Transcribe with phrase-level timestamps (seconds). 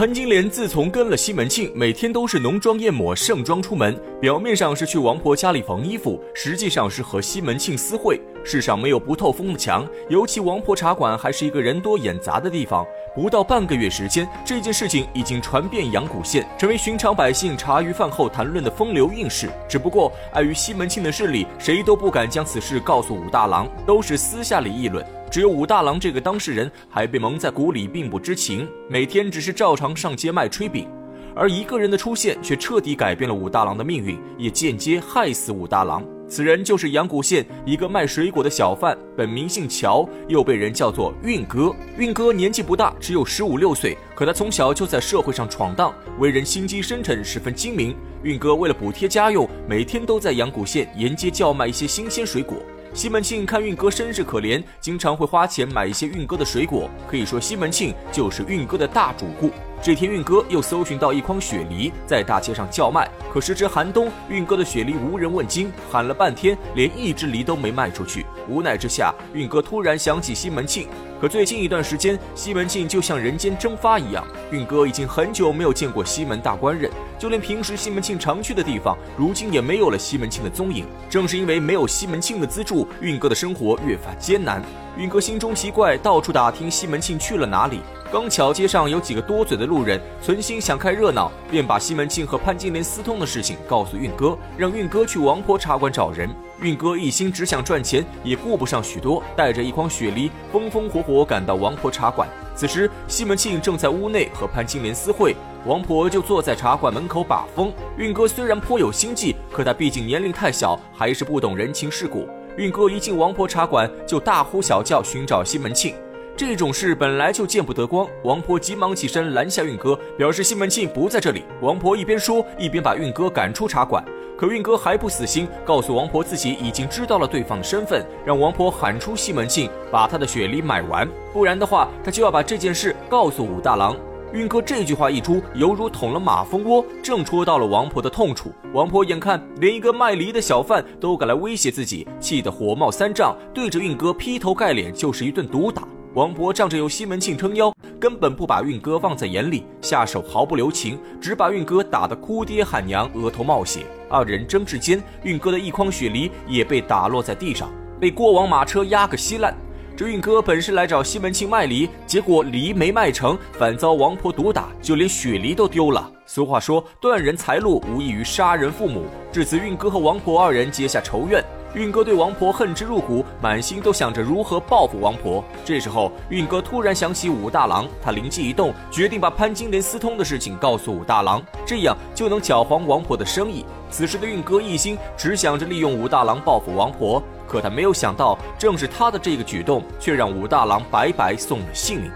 [0.00, 8.18] 潘金莲自从跟了西门庆，每天都是浓妆艳抹、盛装出门，表面上是去王婆家里缝衣服，实际上是和西门庆私会。
[8.42, 12.82] 世上没有不透风的墙，尤其王婆茶馆还是一个人多眼杂的地方。
[13.14, 19.50] 不到半个月时间，这件事情已经传遍阳谷县，成为寻常百姓茶余饭后谈论的风流韵事。
[19.68, 25.04] 只不过碍于西门庆的势力，谁都不敢将此事告诉武大郎，都是私下里议论。
[25.30, 30.88] 只有武大郎这个当事人还被蒙在鼓里，并不知情，每天只是照常上街卖炊饼。
[31.36, 36.04] 而一个人的出现，却彻底改变了武大郎的命运，也间接害死武大郎。
[36.28, 41.72] 此人就是阳谷县一个卖水果的小贩，本名姓乔，又被人叫做运哥。
[41.96, 47.94] 运哥年纪不大，只有十五六岁，可他从小就在社会上闯荡，为人心机深沉，十分精明。
[48.24, 52.56] 运哥为了补贴家用，每天都在阳谷县沿街叫卖一些新鲜水果。
[52.92, 56.90] 西门庆看运哥身世可怜，经常会花钱买一些运哥的水果。
[57.08, 59.52] 可以说，西门庆就是运哥的大主顾。
[59.80, 68.26] 这天，运哥又搜寻到一筐雪梨在大街上叫卖，可时值寒冬，运哥的雪梨无人问津，喊了半天，连一只梨都没卖出去。
[68.48, 70.88] 无奈之下，运哥突然想起西门庆。
[71.20, 80.86] 可最近一段时间，西门庆就像人间蒸发一样，运哥已经很久没有见过西门大官人，就连平时西门庆常去的地方，如今也没有了西门庆的踪影。
[81.10, 84.62] 正是因为没有西门庆的资助，运哥的生活越发艰难。
[84.96, 87.80] 运哥心中奇怪，到处打听西门庆去了哪里。
[88.10, 96.28] 刚巧街上有几个多嘴的路人，存心想看热闹，便把西门庆和潘金莲私通的事情告诉运哥，让运哥去王婆茶馆找人。
[96.60, 102.28] 运哥一心只想赚钱，也顾不上许多，带着一筐雪梨，风风火火赶到王婆茶馆。
[102.54, 107.72] 此时，西门庆正在屋内和潘金莲私会，王婆就坐在茶馆门口把风。
[107.96, 112.28] 运哥虽然颇有心计，可他毕竟年龄太小，还是不懂人情世故。
[112.56, 115.94] 运哥一进王婆茶馆，就大呼小叫寻找西门庆。
[116.36, 121.44] 这种事本来就见不得光，王婆急忙起身拦下运哥，表示西门庆不在这里。
[121.60, 124.04] 王婆一边说，一边把运哥赶出茶馆。
[124.40, 133.94] 可运哥还不死心，告诉王婆自己已经知道了对方的身份，让王婆喊出西门庆，把他的雪梨买完，不然的话，他就要把这件事告诉武大郎。
[134.32, 138.50] 运哥这句话一出，犹如捅了马蜂窝，正戳到了王婆的痛处。
[138.72, 145.86] 王婆眼看连一个卖梨的小贩都敢来威胁自己，气得火冒三丈，对着运哥劈头盖脸就是一顿毒打。
[146.14, 153.86] 王婆仗着有西门庆撑腰，根本不把运哥放在眼里，下手毫不留情，只把运哥打得哭爹喊娘，额头冒血。
[154.08, 159.54] 二人争执间，运哥的一筐雪梨也被打落在地上，被过往马车压个稀烂。
[160.00, 166.10] 这运哥本是来找西门庆卖梨，结果梨没卖成，反遭王婆毒打，就连雪梨都丢了。
[166.24, 169.04] 俗话说，断人财路无异于杀人父母。
[169.30, 171.44] 至此，运哥和王婆二人结下仇怨。
[171.74, 175.44] 运哥对王婆恨之入骨，满心都想着如何报复王婆。
[175.66, 183.66] 这时候，运哥突然想起武大郎，他灵机一动，决定把潘金莲私通的事情告诉武大郎，这样就能搅黄王婆的生意。
[183.90, 192.08] 此时的运哥一心只想着利用武大郎报复王婆，可他没有想到，正是他的这个举动，却让武大郎白白送了性命。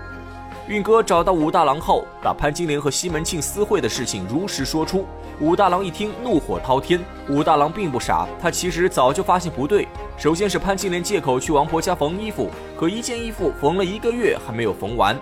[0.69, 5.05] 运哥找到武大郎后，把潘金莲和西门庆私会的事情如实说出。
[5.41, 7.01] 武大郎一听，怒火滔天。
[7.29, 9.89] 武大郎并不傻，他其实早就发现不对。
[10.17, 15.19] 首先是潘金莲借口去王婆家缝衣服，可一件衣服缝了一个月还没有缝完，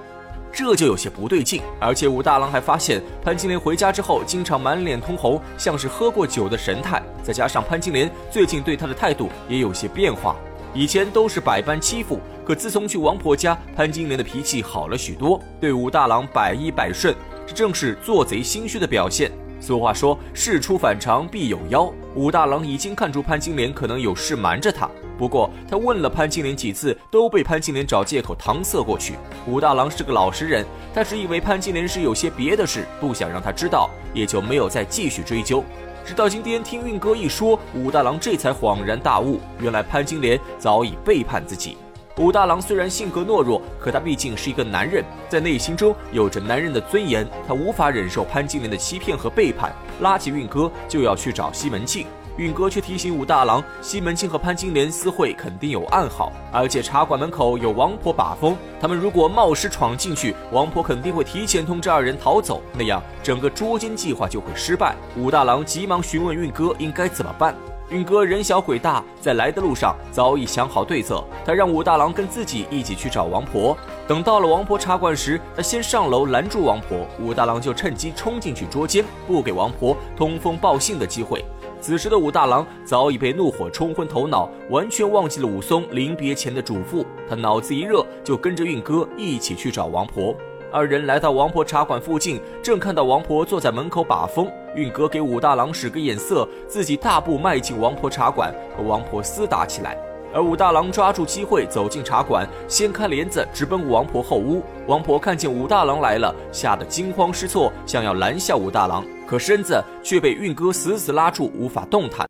[0.52, 1.62] 这就有些不对劲。
[1.80, 7.02] 而且武大郎还发现潘金莲回家之后，经常满脸通红，像是喝过酒的神态。
[7.22, 10.36] 再加上潘金莲最近对他的态度也有些变化。
[10.74, 17.14] 以前都是百般欺负，可自从去王婆家，潘金莲的脾气好了许多，对武大郎百依百顺，
[17.46, 19.30] 这正是做贼心虚的表现。
[19.60, 21.92] 俗话说，事出反常必有妖。
[22.14, 24.90] 武大郎已经看出潘金莲可能有事瞒着他，
[25.22, 29.14] 不过他问了潘金莲几次，都被潘金莲找借口搪塞过去。
[29.46, 35.62] 武大郎是个老实人，他只以为潘金莲是有些别的事，不想让他知道，也就没有再继续追究。
[36.04, 41.76] 直到今天听运哥一说，武大郎这才恍然大悟，原来潘金莲早已背叛自己。
[42.16, 52.08] 武大郎虽然性格懦弱，可他毕竟是一个男人，在内心中有着男人的尊严，他无法忍受潘金莲的欺骗和背叛，拉起运哥就要去找西门庆。
[52.38, 64.94] 运哥却提醒武大郎，西门庆和潘金莲私会肯定有暗号，而且茶馆门口有王婆把风，他们如果冒失闯进去，王婆肯定会提前通知二人逃走，那样整个捉奸计划就会失败。
[65.16, 67.54] 武大郎急忙询问运哥应该怎么办。
[67.90, 73.76] 运哥人小鬼大，在来的路上早已想好对策，他让武大郎跟自己一起去找王婆。
[74.08, 81.44] 等到了王婆茶馆时，他先上楼拦住王婆，武大郎就趁机冲进去捉奸，不给王婆通风报信的机会。
[81.82, 87.04] 此时的武大郎早已被怒火冲昏头脑，完全忘记了武松临别前的嘱咐。
[87.28, 90.32] 他脑子一热，就跟着运哥一起去找王婆。
[90.70, 94.48] 二人来到王婆茶馆附近，正看到王婆坐在门口把风。
[94.76, 99.98] 运哥给武大郎使个眼色，自己大步迈进王婆茶馆，和王婆厮打起来。
[100.34, 104.62] 而武大郎抓住机会走进茶馆，掀开帘子直奔王婆后屋。
[104.86, 112.26] 王婆看见武大郎来了，吓得惊慌失措，想要拦下武大郎，可身子却被运哥死死拉住，无法动弹。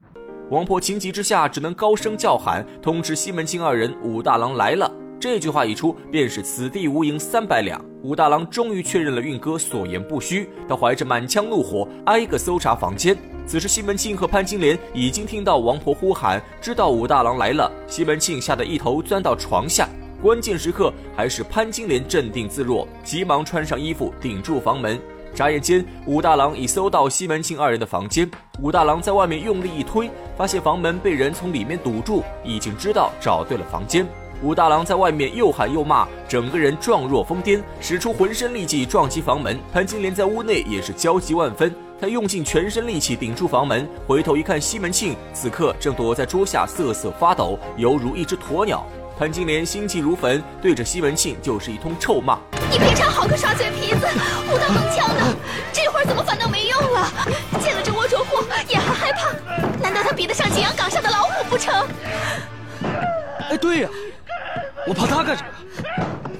[0.50, 4.90] 王婆情急之下，只能高声叫喊，通知西门庆二人武大郎来了。
[5.22, 7.80] 这句话一出，便是此地无银三百两。
[8.02, 13.16] 武大郎终于确认了运哥所言不虚，他怀着满腔怒火，挨个搜查房间。
[13.46, 17.70] 此时，西门庆和潘金莲已经听到王婆呼喊，知道武大郎来了。
[17.86, 19.88] 西门庆吓得一头钻到床下。
[20.20, 24.98] 关键时刻，还是潘金莲镇定自若，急忙穿上衣服顶住房门。
[25.32, 28.28] 眨眼间，武大郎已搜到西门庆二人的房间。
[28.60, 34.04] 武大郎在外面用力一推，发现房门被人从里面堵住，已经知道找对了房间。
[34.42, 39.56] 武大郎在外面又喊又骂，整个人状若疯癫，使出浑身力气撞击房门。
[39.72, 41.72] 潘金莲在屋内也是焦急万分。
[42.00, 48.84] 他用尽全身力气顶住房门，回头一看，西门庆此刻正躲在桌下瑟瑟发抖，犹如一只鸵鸟。
[49.16, 52.36] 潘金莲心急如焚，对着西门庆就是一通臭骂
[52.68, 54.04] ：“你平常好个耍嘴皮子，
[54.50, 55.36] 舞刀弄枪的，
[55.72, 57.08] 这会儿怎么反倒没用了？
[57.62, 59.30] 见了这龌龊货也还害怕？
[59.80, 61.72] 难道他比得上景阳冈上的老虎不成？”
[63.48, 63.88] 哎，对呀，
[64.86, 65.48] 我怕他干什么？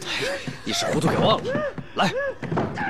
[0.05, 1.43] 哎，一时糊涂给忘了。
[1.95, 2.13] 来，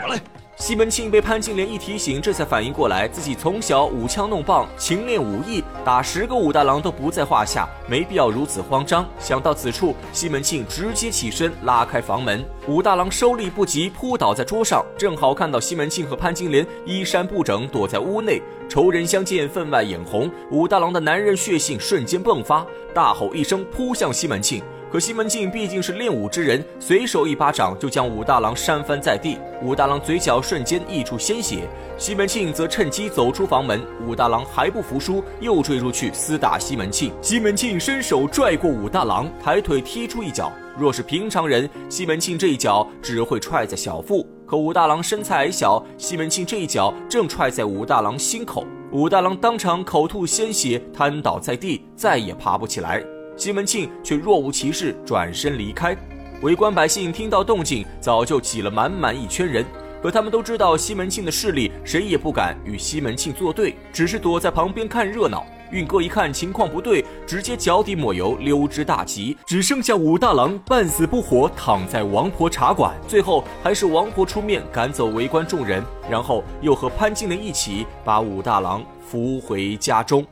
[0.02, 0.20] 我来。
[0.56, 9.04] 西门庆被潘金莲一提醒，这才反应过来，自己从小舞枪弄棒，勤练武艺，打十个武大郎都不在话下，没必要如此慌张。
[9.18, 18.40] 想到此处，西门庆直接起身拉开房门，武大郎收力不及，扑倒在桌上，正好看到西门庆和潘金莲衣衫不整躲在屋内，
[18.72, 20.30] 仇人相见，分外眼红。
[20.50, 24.62] 武大郎的男人血性瞬间迸发，大吼一声，扑向西门庆。
[24.90, 29.36] 可西门庆毕竟是练武之人，随手一巴掌就将武大郎扇翻在地。
[29.62, 33.78] 武大郎嘴角瞬间溢出鲜血，西门庆则趁机走出房门。
[34.06, 37.12] 武大郎还不服输，又追出去厮打西门庆。
[37.20, 40.50] 西门庆伸手拽过武大郎，抬腿踢出一脚。
[40.78, 48.66] 若是平常人，西门庆这一脚只会踹在小腹；可武大郎身材矮小，西门庆这一脚正踹在武大郎心口。
[48.90, 53.02] 武大郎当场口吐鲜血，瘫倒在地，再也爬不起来。
[53.34, 55.96] 西门庆却若无其事，转身离开。
[56.42, 59.64] 围观百姓听到动静，早就挤了满满一圈人。
[60.02, 65.46] 可他们都知道西门庆的势力，谁也不敢与西门庆作对，只是躲在旁边看热闹。
[65.72, 72.94] 运哥一看情况不对，直接脚底抹油溜之大吉，只剩下武大郎半死不活躺在王婆茶馆。
[73.08, 80.24] 最后还是王婆出面赶走围观众人，然后又和潘金莲一起把武大郎扶回家中。